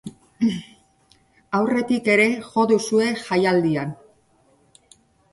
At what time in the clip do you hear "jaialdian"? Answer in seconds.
3.19-3.93